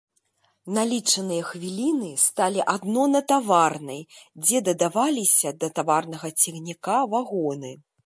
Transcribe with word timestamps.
На 0.77 0.85
лічаныя 0.93 1.43
хвіліны 1.49 2.09
сталі 2.23 2.65
адно 2.75 3.03
на 3.17 3.21
таварнай, 3.33 4.01
дзе 4.47 4.65
дадаваліся 4.73 5.49
да 5.65 5.73
таварнага 5.81 6.27
цягніка 6.41 7.01
вагоны. 7.17 7.71